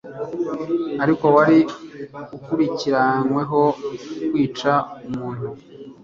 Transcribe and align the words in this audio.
Ariko 1.03 1.25
wari 1.35 1.57
ukurikiranyweho 2.35 3.61
kwica 4.29 4.73
umuntu 5.07 5.47